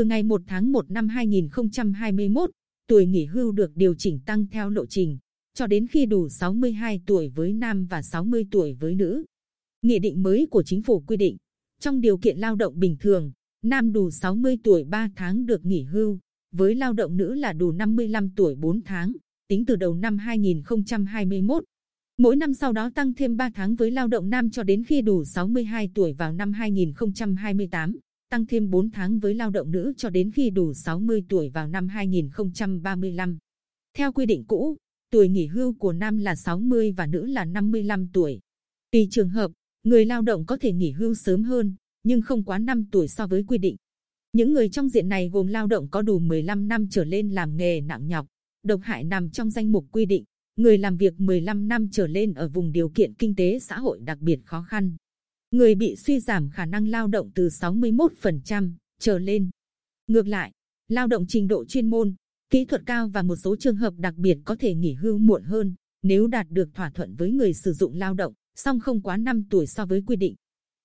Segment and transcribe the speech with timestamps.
[0.00, 2.50] Từ ngày 1 tháng 1 năm 2021,
[2.88, 5.18] tuổi nghỉ hưu được điều chỉnh tăng theo lộ trình,
[5.54, 9.24] cho đến khi đủ 62 tuổi với nam và 60 tuổi với nữ.
[9.82, 11.36] Nghị định mới của chính phủ quy định,
[11.80, 13.32] trong điều kiện lao động bình thường,
[13.62, 16.18] nam đủ 60 tuổi 3 tháng được nghỉ hưu,
[16.52, 19.12] với lao động nữ là đủ 55 tuổi 4 tháng,
[19.48, 21.64] tính từ đầu năm 2021.
[22.18, 25.02] Mỗi năm sau đó tăng thêm 3 tháng với lao động nam cho đến khi
[25.02, 27.96] đủ 62 tuổi vào năm 2028,
[28.30, 31.68] tăng thêm 4 tháng với lao động nữ cho đến khi đủ 60 tuổi vào
[31.68, 33.38] năm 2035.
[33.94, 34.76] Theo quy định cũ,
[35.10, 38.40] tuổi nghỉ hưu của nam là 60 và nữ là 55 tuổi.
[38.90, 39.50] Tùy trường hợp,
[39.84, 43.26] người lao động có thể nghỉ hưu sớm hơn, nhưng không quá 5 tuổi so
[43.26, 43.76] với quy định.
[44.32, 47.56] Những người trong diện này gồm lao động có đủ 15 năm trở lên làm
[47.56, 48.26] nghề nặng nhọc,
[48.62, 50.24] độc hại nằm trong danh mục quy định,
[50.56, 54.00] người làm việc 15 năm trở lên ở vùng điều kiện kinh tế xã hội
[54.00, 54.96] đặc biệt khó khăn.
[55.50, 59.50] Người bị suy giảm khả năng lao động từ 61% trở lên.
[60.06, 60.52] Ngược lại,
[60.88, 62.14] lao động trình độ chuyên môn,
[62.50, 65.42] kỹ thuật cao và một số trường hợp đặc biệt có thể nghỉ hưu muộn
[65.42, 69.16] hơn nếu đạt được thỏa thuận với người sử dụng lao động, song không quá
[69.16, 70.34] 5 tuổi so với quy định.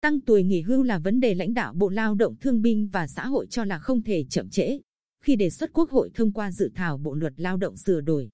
[0.00, 3.06] Tăng tuổi nghỉ hưu là vấn đề lãnh đạo Bộ Lao động Thương binh và
[3.06, 4.78] Xã hội cho là không thể chậm trễ
[5.24, 8.28] khi đề xuất Quốc hội thông qua dự thảo Bộ luật Lao động sửa đổi.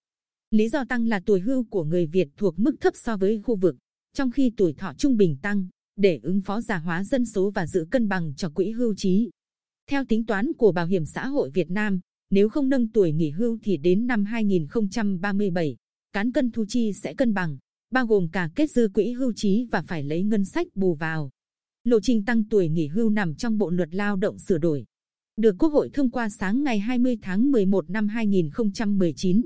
[0.51, 3.57] Lý do tăng là tuổi hưu của người Việt thuộc mức thấp so với khu
[3.57, 3.77] vực,
[4.15, 5.67] trong khi tuổi thọ trung bình tăng
[5.99, 9.31] để ứng phó già hóa dân số và giữ cân bằng cho quỹ hưu trí.
[9.91, 13.31] Theo tính toán của Bảo hiểm xã hội Việt Nam, nếu không nâng tuổi nghỉ
[13.31, 15.77] hưu thì đến năm 2037,
[16.13, 17.59] cán cân thu chi sẽ cân bằng,
[17.91, 21.31] bao gồm cả kết dư quỹ hưu trí và phải lấy ngân sách bù vào.
[21.85, 24.85] Lộ trình tăng tuổi nghỉ hưu nằm trong Bộ luật Lao động sửa đổi,
[25.37, 29.43] được Quốc hội thông qua sáng ngày 20 tháng 11 năm 2019,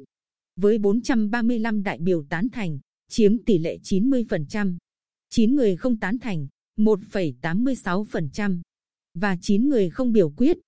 [0.57, 4.77] với 435 đại biểu tán thành, chiếm tỷ lệ 90%,
[5.35, 6.47] 9 người không tán thành,
[6.79, 8.61] 1,86%,
[9.15, 10.59] và 9 người không biểu quyết,